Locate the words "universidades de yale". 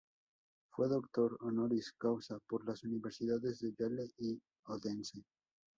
2.81-4.09